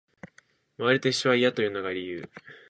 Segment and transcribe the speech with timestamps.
[0.79, 2.27] 周りと一緒は嫌というのが理由